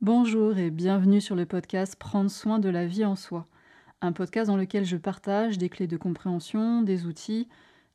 [0.00, 3.48] Bonjour et bienvenue sur le podcast Prendre soin de la vie en soi,
[4.00, 7.48] un podcast dans lequel je partage des clés de compréhension, des outils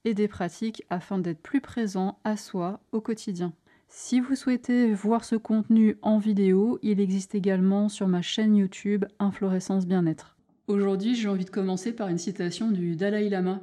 [0.04, 3.54] et des pratiques afin d'être plus présent à soi au quotidien.
[3.88, 9.06] Si vous souhaitez voir ce contenu en vidéo, il existe également sur ma chaîne YouTube
[9.20, 10.36] Inflorescence Bien-être.
[10.68, 13.62] Aujourd'hui, j'ai envie de commencer par une citation du Dalai Lama.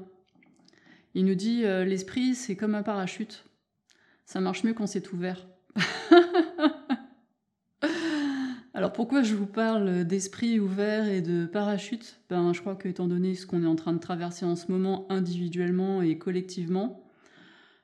[1.12, 3.44] Il nous dit euh, L'esprit, c'est comme un parachute.
[4.24, 5.46] Ça marche mieux quand c'est ouvert.
[8.80, 12.18] Alors pourquoi je vous parle d'esprit ouvert et de parachute?
[12.30, 14.72] Ben je crois que étant donné ce qu'on est en train de traverser en ce
[14.72, 17.04] moment individuellement et collectivement,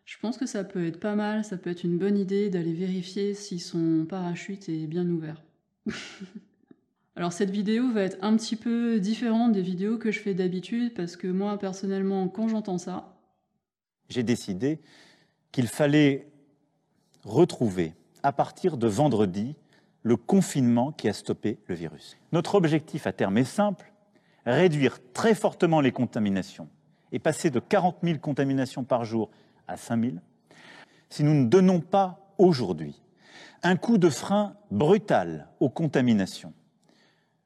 [0.07, 2.73] je pense que ça peut être pas mal, ça peut être une bonne idée d'aller
[2.73, 5.43] vérifier si son parachute est bien ouvert.
[7.15, 10.95] Alors cette vidéo va être un petit peu différente des vidéos que je fais d'habitude
[10.95, 13.19] parce que moi personnellement quand j'entends ça,
[14.09, 14.81] j'ai décidé
[15.53, 16.27] qu'il fallait
[17.23, 19.57] retrouver à partir de vendredi
[20.07, 22.17] le confinement qui a stoppé le virus.
[22.31, 23.93] Notre objectif à terme est simple,
[24.45, 26.69] réduire très fortement les contaminations
[27.11, 29.31] et passer de 40 000 contaminations par jour
[29.67, 30.17] à 5 000.
[31.09, 33.03] Si nous ne donnons pas aujourd'hui
[33.65, 36.53] un coup de frein brutal aux contaminations,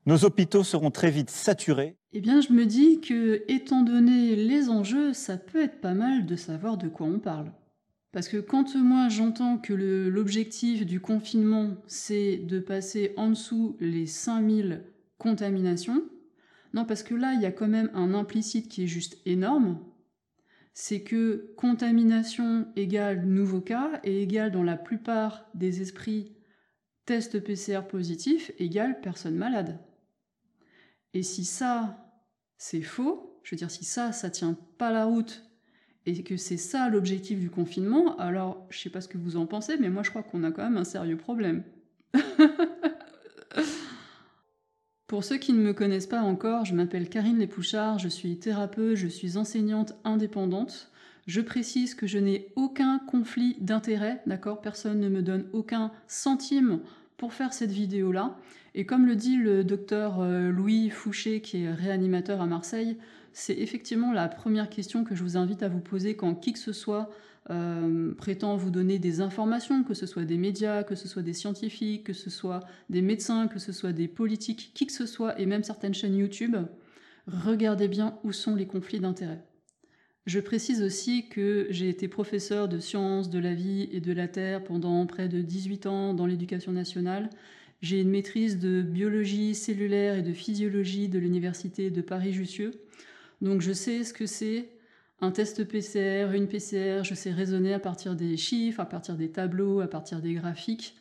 [0.04, 1.96] nos hôpitaux seront très vite saturés.
[2.12, 6.26] Eh bien, je me dis que, étant donné les enjeux, ça peut être pas mal
[6.26, 7.52] de savoir de quoi on parle.
[8.12, 14.06] Parce que quand moi j'entends que l'objectif du confinement c'est de passer en dessous les
[14.06, 14.82] 5000
[15.18, 16.02] contaminations,
[16.74, 19.78] non parce que là il y a quand même un implicite qui est juste énorme,
[20.74, 26.36] c'est que contamination égale nouveau cas et égale dans la plupart des esprits
[27.06, 29.78] test PCR positif égale personne malade.
[31.14, 32.12] Et si ça
[32.58, 35.49] c'est faux, je veux dire si ça ça tient pas la route
[36.06, 39.46] et que c'est ça l'objectif du confinement, alors je sais pas ce que vous en
[39.46, 41.62] pensez, mais moi je crois qu'on a quand même un sérieux problème.
[45.06, 48.94] Pour ceux qui ne me connaissent pas encore, je m'appelle Karine Lépouchard, je suis thérapeute,
[48.94, 50.92] je suis enseignante indépendante.
[51.26, 54.60] Je précise que je n'ai aucun conflit d'intérêt, d'accord?
[54.60, 56.80] Personne ne me donne aucun centime
[57.20, 58.38] pour faire cette vidéo-là.
[58.74, 62.96] Et comme le dit le docteur euh, Louis Fouché, qui est réanimateur à Marseille,
[63.34, 66.58] c'est effectivement la première question que je vous invite à vous poser quand qui que
[66.58, 67.10] ce soit
[67.50, 71.34] euh, prétend vous donner des informations, que ce soit des médias, que ce soit des
[71.34, 75.38] scientifiques, que ce soit des médecins, que ce soit des politiques, qui que ce soit,
[75.38, 76.56] et même certaines chaînes YouTube,
[77.26, 79.44] regardez bien où sont les conflits d'intérêts.
[80.26, 84.28] Je précise aussi que j'ai été professeur de sciences de la vie et de la
[84.28, 87.30] Terre pendant près de 18 ans dans l'éducation nationale.
[87.80, 92.72] J'ai une maîtrise de biologie cellulaire et de physiologie de l'Université de Paris-Jussieu.
[93.40, 94.68] Donc je sais ce que c'est
[95.22, 99.30] un test PCR, une PCR, je sais raisonner à partir des chiffres, à partir des
[99.30, 100.96] tableaux, à partir des graphiques.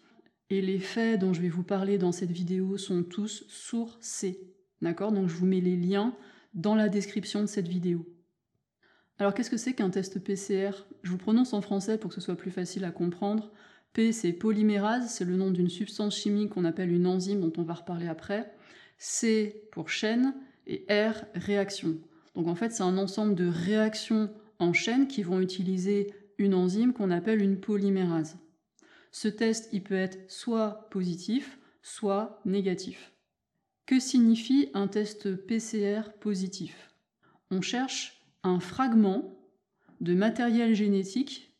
[0.50, 4.40] Et les faits dont je vais vous parler dans cette vidéo sont tous sourcés.
[4.82, 5.12] D'accord?
[5.12, 6.16] Donc je vous mets les liens
[6.54, 8.06] dans la description de cette vidéo.
[9.20, 10.72] Alors qu'est-ce que c'est qu'un test PCR
[11.04, 13.52] Je vous prononce en français pour que ce soit plus facile à comprendre.
[13.92, 17.64] P c'est polymérase, c'est le nom d'une substance chimique qu'on appelle une enzyme dont on
[17.64, 18.54] va reparler après.
[18.98, 20.34] C pour chaîne
[20.68, 21.98] et R réaction.
[22.36, 26.94] Donc en fait, c'est un ensemble de réactions en chaîne qui vont utiliser une enzyme
[26.94, 28.38] qu'on appelle une polymérase.
[29.12, 33.12] Ce test, il peut être soit positif, soit négatif.
[33.86, 36.94] Que signifie un test PCR positif?
[37.52, 39.38] On cherche un fragment
[40.02, 41.56] de matériel génétique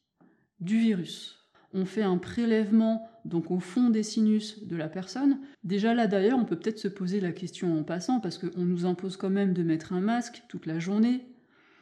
[0.60, 1.40] du virus
[1.74, 5.40] on fait un prélèvement donc au fond des sinus de la personne.
[5.64, 8.86] Déjà là d'ailleurs, on peut peut-être se poser la question en passant parce qu'on nous
[8.86, 11.26] impose quand même de mettre un masque toute la journée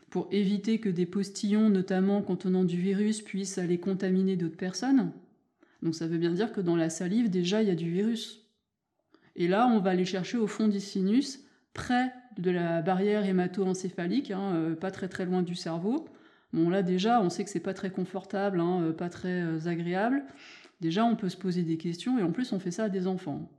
[0.09, 5.11] pour éviter que des postillons, notamment contenant du virus, puissent aller contaminer d'autres personnes.
[5.81, 8.43] Donc ça veut bien dire que dans la salive déjà il y a du virus.
[9.35, 11.41] Et là, on va aller chercher au fond des sinus,
[11.77, 16.09] près de la barrière hémato-encéphalique, hein, euh, pas très très loin du cerveau,
[16.53, 19.67] Bon, là déjà, on sait que c'est pas très confortable, hein, euh, pas très euh,
[19.67, 20.23] agréable.
[20.79, 23.07] Déjà, on peut se poser des questions et en plus, on fait ça à des
[23.07, 23.51] enfants.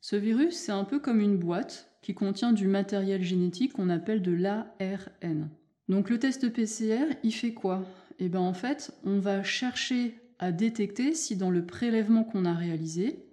[0.00, 4.22] Ce virus, c'est un peu comme une boîte qui contient du matériel génétique qu'on appelle
[4.22, 5.48] de l'ARN.
[5.88, 7.84] Donc le test PCR, il fait quoi?
[8.18, 12.54] Eh bien en fait, on va chercher à détecter si dans le prélèvement qu'on a
[12.54, 13.24] réalisé,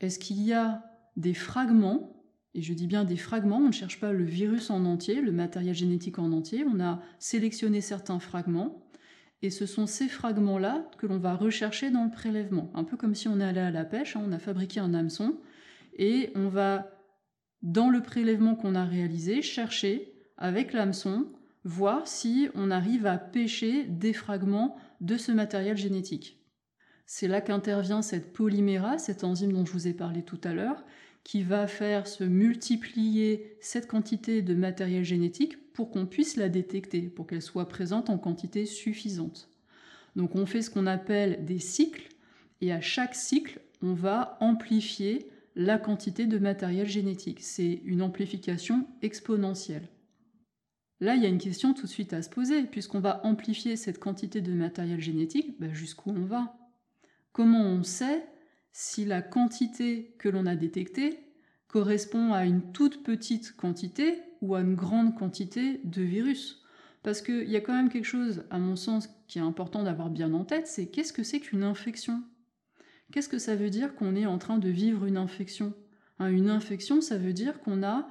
[0.00, 0.82] est-ce qu'il y a
[1.16, 2.15] des fragments
[2.56, 5.30] et je dis bien des fragments, on ne cherche pas le virus en entier, le
[5.30, 8.82] matériel génétique en entier, on a sélectionné certains fragments,
[9.42, 12.70] et ce sont ces fragments-là que l'on va rechercher dans le prélèvement.
[12.74, 15.36] Un peu comme si on allait à la pêche, hein, on a fabriqué un hameçon,
[15.98, 16.90] et on va,
[17.60, 21.26] dans le prélèvement qu'on a réalisé, chercher avec l'hameçon,
[21.64, 26.40] voir si on arrive à pêcher des fragments de ce matériel génétique.
[27.04, 30.84] C'est là qu'intervient cette polymérase, cette enzyme dont je vous ai parlé tout à l'heure,
[31.26, 37.02] qui va faire se multiplier cette quantité de matériel génétique pour qu'on puisse la détecter,
[37.02, 39.50] pour qu'elle soit présente en quantité suffisante.
[40.14, 42.10] Donc on fait ce qu'on appelle des cycles,
[42.60, 47.40] et à chaque cycle, on va amplifier la quantité de matériel génétique.
[47.40, 49.88] C'est une amplification exponentielle.
[51.00, 53.74] Là, il y a une question tout de suite à se poser, puisqu'on va amplifier
[53.74, 56.56] cette quantité de matériel génétique, ben, jusqu'où on va?
[57.32, 58.24] Comment on sait
[58.78, 61.18] si la quantité que l'on a détectée
[61.66, 66.62] correspond à une toute petite quantité ou à une grande quantité de virus.
[67.02, 70.10] Parce qu'il y a quand même quelque chose, à mon sens, qui est important d'avoir
[70.10, 72.22] bien en tête, c'est qu'est-ce que c'est qu'une infection?
[73.12, 75.72] Qu'est-ce que ça veut dire qu'on est en train de vivre une infection?
[76.18, 78.06] Hein, Une infection, ça veut dire qu'on a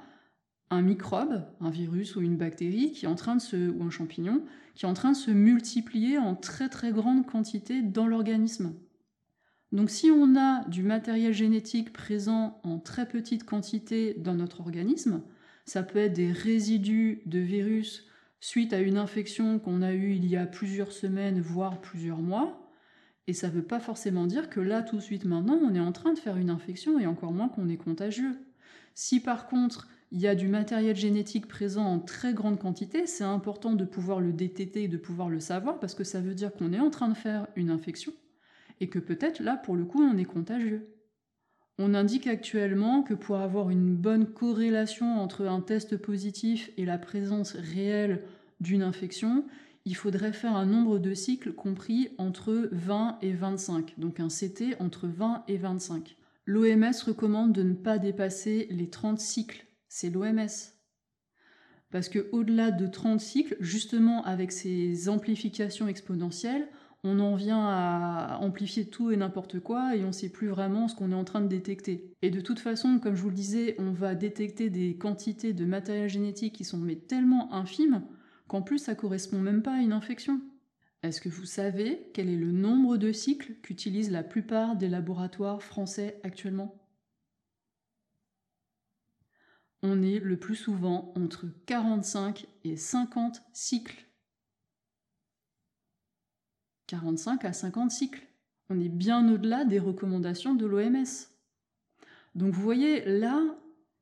[0.70, 4.84] un microbe, un virus ou une bactérie qui est en train ou un champignon, qui
[4.84, 8.74] est en train de se multiplier en très très grande quantité dans l'organisme.
[9.72, 15.22] Donc si on a du matériel génétique présent en très petite quantité dans notre organisme,
[15.64, 18.06] ça peut être des résidus de virus
[18.40, 22.70] suite à une infection qu'on a eue il y a plusieurs semaines, voire plusieurs mois,
[23.26, 25.80] et ça ne veut pas forcément dire que là, tout de suite maintenant, on est
[25.80, 28.38] en train de faire une infection, et encore moins qu'on est contagieux.
[28.94, 33.24] Si par contre, il y a du matériel génétique présent en très grande quantité, c'est
[33.24, 36.52] important de pouvoir le détecter et de pouvoir le savoir, parce que ça veut dire
[36.52, 38.12] qu'on est en train de faire une infection
[38.80, 40.88] et que peut-être là, pour le coup, on est contagieux.
[41.78, 46.96] On indique actuellement que pour avoir une bonne corrélation entre un test positif et la
[46.96, 48.22] présence réelle
[48.60, 49.44] d'une infection,
[49.84, 54.74] il faudrait faire un nombre de cycles compris entre 20 et 25, donc un CT
[54.80, 56.16] entre 20 et 25.
[56.46, 60.48] L'OMS recommande de ne pas dépasser les 30 cycles, c'est l'OMS.
[61.90, 66.68] Parce que au-delà de 30 cycles, justement avec ces amplifications exponentielles,
[67.06, 70.88] on en vient à amplifier tout et n'importe quoi et on ne sait plus vraiment
[70.88, 72.12] ce qu'on est en train de détecter.
[72.22, 75.64] Et de toute façon, comme je vous le disais, on va détecter des quantités de
[75.64, 78.02] matériel génétique qui sont mais tellement infimes
[78.48, 80.40] qu'en plus ça correspond même pas à une infection.
[81.02, 85.62] Est-ce que vous savez quel est le nombre de cycles qu'utilisent la plupart des laboratoires
[85.62, 86.82] français actuellement?
[89.82, 94.05] On est le plus souvent entre 45 et 50 cycles.
[96.86, 98.26] 45 à 50 cycles.
[98.68, 101.04] On est bien au-delà des recommandations de l'OMS.
[102.34, 103.42] Donc vous voyez, là,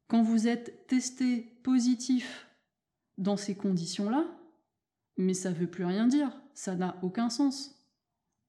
[0.08, 2.46] quand vous êtes testé positif
[3.19, 4.25] dans ces conditions-là,
[5.16, 7.75] mais ça ne veut plus rien dire, ça n'a aucun sens.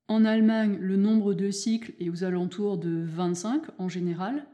[0.07, 4.45] En Allemagne, le nombre de cycles est aux alentours de 25 en général.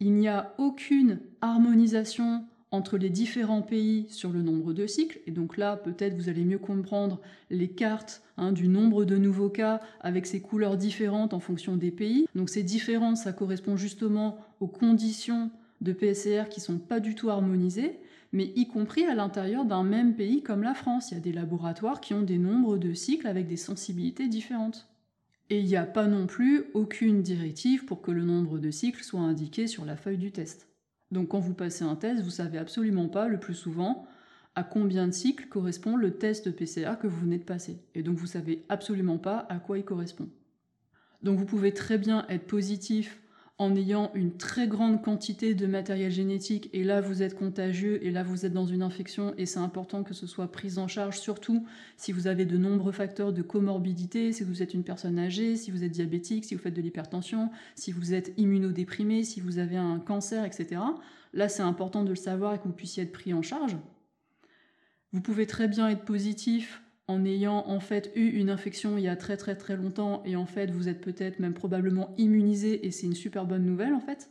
[0.00, 5.20] Il n'y a aucune harmonisation entre les différents pays sur le nombre de cycles.
[5.26, 7.20] Et donc là, peut-être vous allez mieux comprendre
[7.50, 11.90] les cartes hein, du nombre de nouveaux cas avec ces couleurs différentes en fonction des
[11.90, 12.26] pays.
[12.34, 15.50] Donc ces différences, ça correspond justement aux conditions
[15.82, 17.98] de PSR qui sont pas du tout harmonisées,
[18.32, 21.10] mais y compris à l'intérieur d'un même pays comme la France.
[21.10, 24.88] Il y a des laboratoires qui ont des nombres de cycles avec des sensibilités différentes.
[25.50, 29.04] Et il n'y a pas non plus aucune directive pour que le nombre de cycles
[29.04, 30.71] soit indiqué sur la feuille du test.
[31.12, 34.06] Donc quand vous passez un test, vous savez absolument pas le plus souvent
[34.54, 37.78] à combien de cycles correspond le test de PCR que vous venez de passer.
[37.94, 40.28] Et donc vous savez absolument pas à quoi il correspond.
[41.22, 43.21] Donc vous pouvez très bien être positif
[43.58, 48.10] en ayant une très grande quantité de matériel génétique et là vous êtes contagieux et
[48.10, 51.18] là vous êtes dans une infection et c'est important que ce soit pris en charge
[51.18, 55.56] surtout si vous avez de nombreux facteurs de comorbidité, si vous êtes une personne âgée,
[55.56, 59.58] si vous êtes diabétique, si vous faites de l'hypertension, si vous êtes immunodéprimé, si vous
[59.58, 60.80] avez un cancer, etc.
[61.32, 63.76] Là c'est important de le savoir et que vous puissiez être pris en charge.
[65.12, 66.81] Vous pouvez très bien être positif
[67.12, 70.34] en ayant en fait eu une infection il y a très très très longtemps et
[70.36, 74.00] en fait vous êtes peut-être même probablement immunisé et c'est une super bonne nouvelle en
[74.00, 74.30] fait.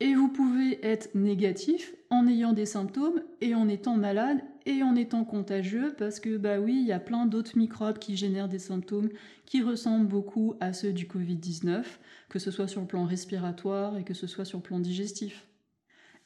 [0.00, 4.94] Et vous pouvez être négatif en ayant des symptômes et en étant malade et en
[4.94, 8.60] étant contagieux parce que bah oui, il y a plein d'autres microbes qui génèrent des
[8.60, 9.08] symptômes
[9.44, 11.82] qui ressemblent beaucoup à ceux du Covid-19,
[12.28, 15.48] que ce soit sur le plan respiratoire et que ce soit sur le plan digestif.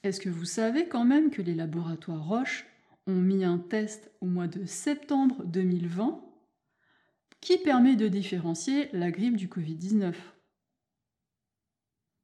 [0.02, 2.66] Est-ce que vous savez quand même que les laboratoires Roche
[3.06, 6.20] ont mis un test au mois de septembre 2020
[7.40, 10.14] qui permet de différencier la grippe du Covid-19.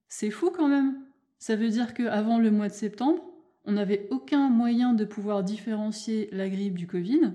[0.09, 0.97] C'est fou quand même.
[1.39, 3.23] Ça veut dire qu'avant le mois de septembre,
[3.65, 7.33] on n'avait aucun moyen de pouvoir différencier la grippe du Covid.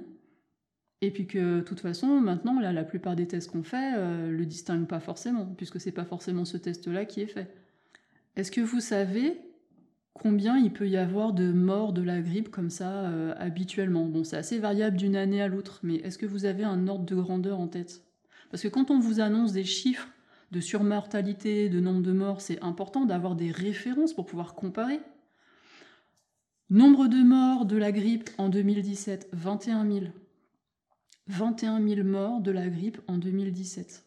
[1.01, 4.31] Et puis que, de toute façon, maintenant, la plupart des tests qu'on fait ne euh,
[4.31, 7.53] le distinguent pas forcément, puisque c'est pas forcément ce test-là qui est fait.
[8.37, 9.37] Est-ce que vous savez
[10.13, 14.23] combien il peut y avoir de morts de la grippe comme ça euh, habituellement Bon,
[14.23, 17.15] c'est assez variable d'une année à l'autre, mais est-ce que vous avez un ordre de
[17.15, 18.03] grandeur en tête?
[18.51, 20.07] Parce que quand on vous annonce des chiffres
[20.51, 24.99] de surmortalité, de nombre de morts, c'est important d'avoir des références pour pouvoir comparer.
[26.69, 30.05] Nombre de morts de la grippe en 2017, 21 000.
[31.27, 34.05] 21 000 morts de la grippe en 2017.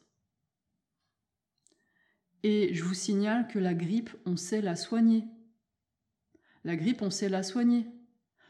[2.43, 5.25] Et je vous signale que la grippe, on sait la soigner.
[6.67, 7.87] La grippe, on sait la soigner.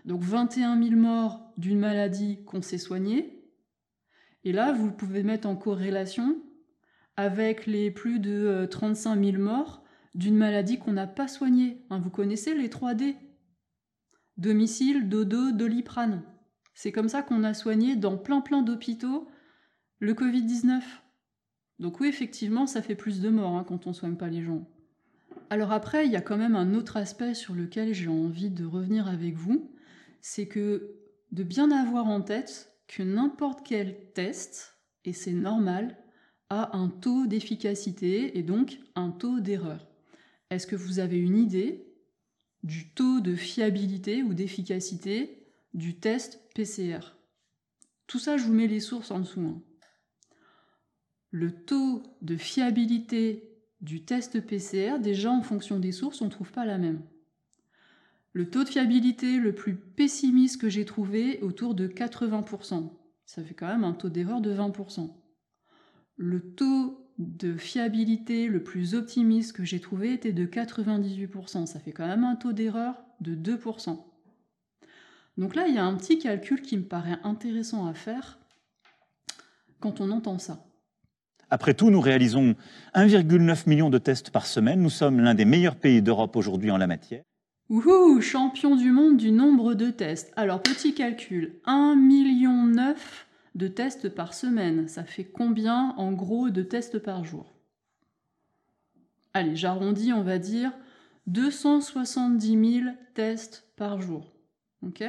[0.06, 3.46] Donc 21 000 morts d'une maladie qu'on sait soigner.
[4.42, 6.42] Et là, vous pouvez mettre en corrélation
[7.18, 11.84] avec les plus de 35 euh, 000 morts d'une maladie qu'on n'a pas soignée.
[11.90, 13.16] Hein, vous connaissez les 3D
[14.38, 16.22] Domicile, dodo, doliprane.
[16.72, 19.28] C'est comme ça qu'on a soigné dans plein plein d'hôpitaux
[19.98, 20.80] le Covid-19.
[21.80, 24.42] Donc oui, effectivement, ça fait plus de morts hein, quand on ne soigne pas les
[24.42, 24.66] gens.
[25.50, 28.64] Alors après, il y a quand même un autre aspect sur lequel j'ai envie de
[28.64, 29.70] revenir avec vous,
[30.20, 30.96] c'est que
[31.32, 34.74] de bien avoir en tête que n'importe quel test,
[35.04, 35.96] et c'est normal,
[36.50, 39.86] a un taux d'efficacité et donc un taux d'erreur.
[40.50, 41.92] Est-ce que vous avez une idée
[42.62, 47.16] du taux de fiabilité ou d'efficacité du test PCR
[48.06, 49.40] Tout ça, je vous mets les sources en dessous.
[49.40, 49.62] Hein.
[51.30, 56.52] Le taux de fiabilité du test PCR, déjà en fonction des sources, on ne trouve
[56.52, 57.02] pas la même.
[58.32, 62.90] Le taux de fiabilité le plus pessimiste que j'ai trouvé autour de 80%.
[63.24, 65.10] Ça fait quand même un taux d'erreur de 20%
[66.16, 71.66] le taux de fiabilité le plus optimiste que j'ai trouvé était de 98%.
[71.66, 73.98] Ça fait quand même un taux d'erreur de 2%.
[75.38, 78.38] Donc là, il y a un petit calcul qui me paraît intéressant à faire
[79.80, 80.65] quand on entend ça.
[81.50, 82.56] Après tout, nous réalisons
[82.94, 84.80] 1,9 million de tests par semaine.
[84.80, 87.22] Nous sommes l'un des meilleurs pays d'Europe aujourd'hui en la matière.
[87.68, 90.32] Wouhou, champion du monde du nombre de tests.
[90.36, 92.94] Alors, petit calcul, 1,9 million
[93.54, 94.88] de tests par semaine.
[94.88, 97.54] Ça fait combien en gros de tests par jour?
[99.34, 100.72] Allez, j'arrondis, on va dire
[101.26, 104.32] 270 000 tests par jour.
[104.82, 105.04] Ok?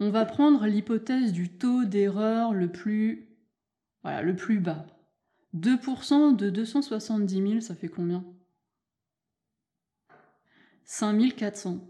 [0.00, 3.28] On va prendre l'hypothèse du taux d'erreur le plus,
[4.02, 4.86] voilà, le plus bas.
[5.54, 8.24] 2% de 270 000, ça fait combien?
[10.84, 11.80] 5400.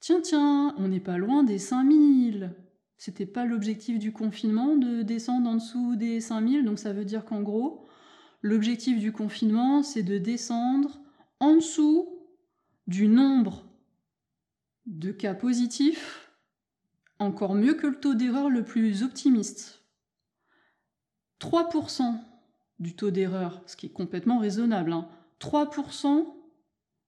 [0.00, 2.54] Tiens, tiens, on n'est pas loin des 5000.
[2.98, 7.24] C'était pas l'objectif du confinement de descendre en dessous des 5000, donc ça veut dire
[7.24, 7.86] qu'en gros,
[8.42, 10.98] l'objectif du confinement, c'est de descendre
[11.40, 12.08] en dessous
[12.86, 13.64] du nombre
[14.86, 16.32] de cas positifs,
[17.18, 19.82] encore mieux que le taux d'erreur le plus optimiste.
[21.40, 22.18] 3%
[22.78, 24.94] du taux d'erreur, ce qui est complètement raisonnable,
[25.40, 26.26] 3% hein.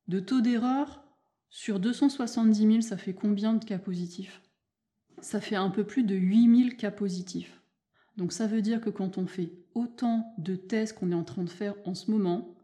[0.09, 1.05] de taux d'erreur
[1.51, 4.43] sur 270 000, ça fait combien de cas positifs?
[5.21, 7.63] Ça fait un peu plus de 8000 cas positifs.
[8.17, 11.45] Donc ça veut dire que quand on fait autant de tests qu'on est en train
[11.45, 12.55] de faire en ce moment,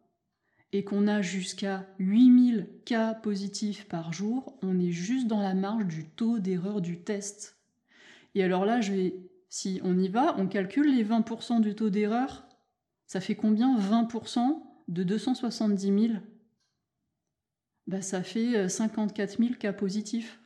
[0.74, 5.86] et qu'on a jusqu'à 8000 cas positifs par jour, on est juste dans la marge
[5.86, 7.56] du taux d'erreur du test.
[8.34, 9.14] Et alors là, je vais,
[9.48, 12.48] si on y va, on calcule les 20% du taux d'erreur.
[13.06, 13.78] Ça fait combien?
[13.78, 16.14] 20% de 270 000
[17.86, 20.40] bah, Ça fait 54 euh, 000 cas positifs.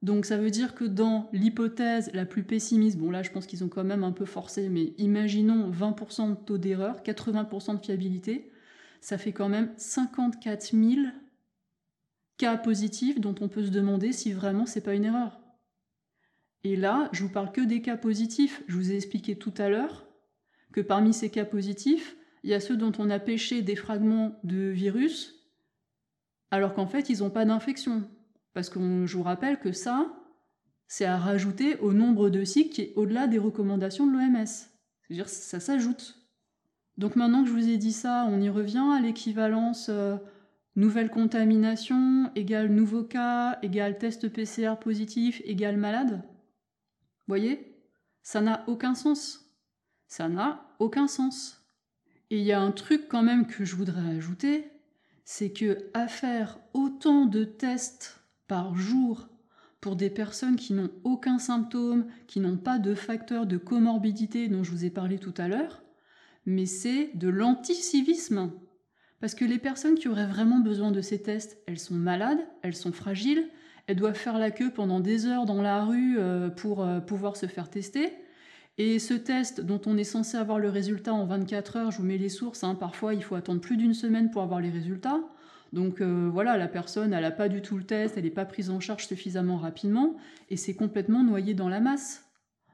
[0.00, 3.64] Donc ça veut dire que dans l'hypothèse la plus pessimiste, bon là je pense qu'ils
[3.64, 8.52] ont quand même un peu forcé, mais imaginons 20% de taux d'erreur, 80% de fiabilité,
[9.00, 11.06] ça fait quand même 54 000
[12.36, 15.40] cas positifs dont on peut se demander si vraiment c'est pas une erreur.
[16.64, 18.62] Et là, je vous parle que des cas positifs.
[18.66, 20.07] Je vous ai expliqué tout à l'heure
[20.72, 24.38] que parmi ces cas positifs, il y a ceux dont on a pêché des fragments
[24.44, 25.38] de virus,
[26.50, 28.08] alors qu'en fait, ils n'ont pas d'infection.
[28.54, 30.18] Parce que je vous rappelle que ça,
[30.86, 34.46] c'est à rajouter au nombre de cycles qui est au-delà des recommandations de l'OMS.
[34.46, 36.16] C'est-à-dire ça s'ajoute.
[36.96, 40.16] Donc maintenant que je vous ai dit ça, on y revient à l'équivalence euh,
[40.74, 46.22] nouvelle contamination égale nouveau cas égale test PCR positif égale malade.
[47.28, 47.76] Voyez?
[48.22, 49.47] Ça n'a aucun sens.
[50.08, 51.62] Ça n'a aucun sens.
[52.30, 54.70] Et il y a un truc quand même que je voudrais ajouter,
[55.24, 59.28] c'est que faire autant de tests par jour
[59.80, 64.64] pour des personnes qui n'ont aucun symptôme, qui n'ont pas de facteur de comorbidité dont
[64.64, 65.82] je vous ai parlé tout à l'heure,
[66.46, 68.50] mais c'est de l'anticivisme.
[69.20, 72.76] Parce que les personnes qui auraient vraiment besoin de ces tests, elles sont malades, elles
[72.76, 73.48] sont fragiles,
[73.86, 77.36] elles doivent faire la queue pendant des heures dans la rue euh, pour euh, pouvoir
[77.36, 78.12] se faire tester.
[78.78, 82.04] Et ce test dont on est censé avoir le résultat en 24 heures, je vous
[82.04, 85.20] mets les sources, hein, parfois il faut attendre plus d'une semaine pour avoir les résultats.
[85.72, 88.44] Donc euh, voilà, la personne, elle n'a pas du tout le test, elle n'est pas
[88.44, 90.16] prise en charge suffisamment rapidement,
[90.48, 92.24] et c'est complètement noyé dans la masse.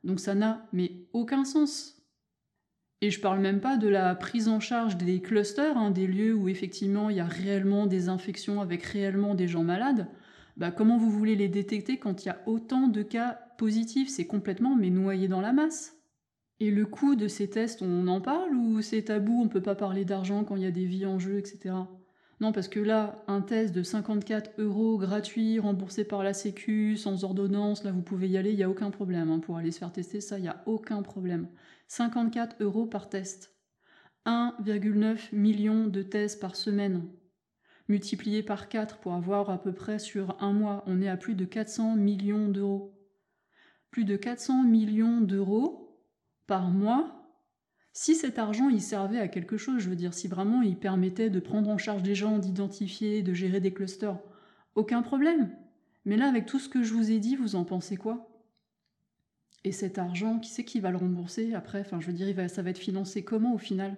[0.04, 2.02] Donc ça n'a mais aucun sens.
[3.00, 6.34] Et je parle même pas de la prise en charge des clusters, hein, des lieux
[6.34, 10.06] où effectivement il y a réellement des infections avec réellement des gens malades.
[10.58, 14.26] Bah, comment vous voulez les détecter quand il y a autant de cas positifs C'est
[14.26, 15.96] complètement mais noyé dans la masse.
[16.60, 19.74] Et le coût de ces tests, on en parle ou c'est tabou, on peut pas
[19.74, 21.74] parler d'argent quand il y a des vies en jeu, etc.
[22.40, 27.24] Non, parce que là, un test de 54 euros gratuit, remboursé par la Sécu, sans
[27.24, 29.30] ordonnance, là vous pouvez y aller, il n'y a aucun problème.
[29.30, 31.48] Hein, pour aller se faire tester, ça, il n'y a aucun problème.
[31.88, 33.54] 54 euros par test.
[34.26, 37.04] 1,9 million de tests par semaine.
[37.88, 41.34] Multiplié par 4 pour avoir à peu près sur un mois, on est à plus
[41.34, 42.93] de 400 millions d'euros.
[43.94, 45.96] Plus de 400 millions d'euros
[46.48, 47.30] par mois
[47.92, 51.30] si cet argent il servait à quelque chose, je veux dire, si vraiment il permettait
[51.30, 54.18] de prendre en charge des gens, d'identifier, de gérer des clusters,
[54.74, 55.48] aucun problème.
[56.06, 58.28] Mais là, avec tout ce que je vous ai dit, vous en pensez quoi?
[59.62, 61.82] Et cet argent, qui c'est qui va le rembourser après?
[61.82, 63.96] Enfin, je veux dire, ça va être financé comment au final?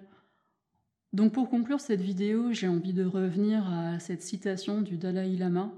[1.11, 5.73] Donc pour conclure cette vidéo, j'ai envie de revenir à cette citation du Dalai Lama.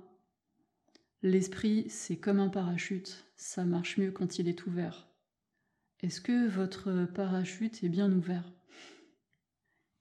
[1.22, 5.10] L'esprit, c'est comme un parachute, ça marche mieux quand il est ouvert.
[6.02, 8.54] Est-ce que votre parachute est bien ouvert?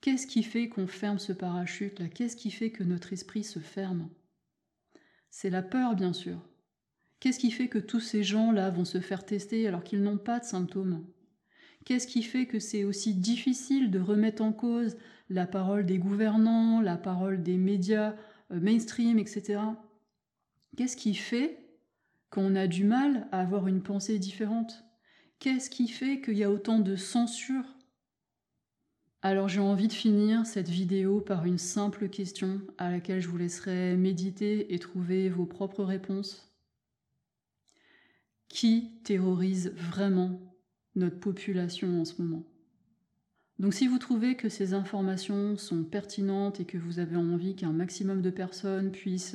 [0.00, 3.58] Qu'est-ce qui fait qu'on ferme ce parachute là Qu'est-ce qui fait que notre esprit se
[3.58, 4.08] ferme?
[5.28, 6.40] C'est la peur, bien sûr.
[7.18, 10.38] Qu'est-ce qui fait que tous ces gens-là vont se faire tester alors qu'ils n'ont pas
[10.38, 11.04] de symptômes?
[11.84, 14.96] Qu'est-ce qui fait que c'est aussi difficile de remettre en cause
[15.30, 18.14] la parole des gouvernants, la parole des médias
[18.52, 19.60] euh, mainstream, etc.
[20.78, 21.58] Qu'est-ce qui fait
[22.30, 24.84] qu'on a du mal à avoir une pensée différente?
[25.40, 27.64] Qu'est-ce qui fait qu'il y a autant de censure?
[29.20, 33.38] Alors j'ai envie de finir cette vidéo par une simple question à laquelle je vous
[33.38, 36.48] laisserai méditer et trouver vos propres réponses.
[38.48, 40.40] Qui terrorise vraiment
[40.94, 42.44] notre population en ce moment?
[43.58, 47.72] Donc si vous trouvez que ces informations sont pertinentes et que vous avez envie qu'un
[47.72, 49.34] maximum de personnes puissent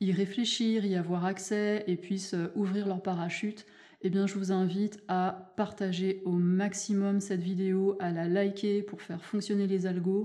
[0.00, 3.66] y réfléchir, y avoir accès et puissent euh, ouvrir leur parachute,
[4.00, 9.02] eh bien, je vous invite à partager au maximum cette vidéo, à la liker pour
[9.02, 10.22] faire fonctionner les algos.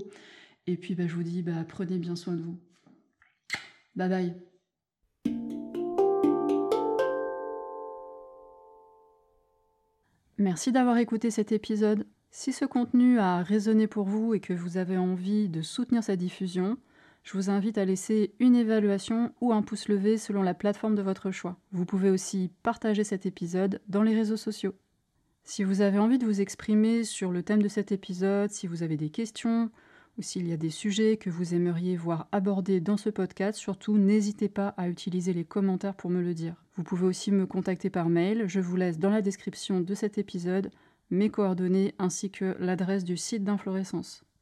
[0.68, 2.58] Et puis, bah, je vous dis, bah, prenez bien soin de vous.
[3.96, 4.34] Bye bye.
[10.38, 12.06] Merci d'avoir écouté cet épisode.
[12.30, 16.16] Si ce contenu a résonné pour vous et que vous avez envie de soutenir sa
[16.16, 16.76] diffusion,
[17.24, 21.02] je vous invite à laisser une évaluation ou un pouce levé selon la plateforme de
[21.02, 21.56] votre choix.
[21.72, 24.74] Vous pouvez aussi partager cet épisode dans les réseaux sociaux.
[25.42, 28.82] Si vous avez envie de vous exprimer sur le thème de cet épisode, si vous
[28.82, 29.70] avez des questions
[30.18, 33.96] ou s'il y a des sujets que vous aimeriez voir abordés dans ce podcast, surtout
[33.96, 36.62] n'hésitez pas à utiliser les commentaires pour me le dire.
[36.76, 40.18] Vous pouvez aussi me contacter par mail, je vous laisse dans la description de cet
[40.18, 40.70] épisode
[41.10, 44.24] mes coordonnées ainsi que l'adresse du site d'Inflorescence.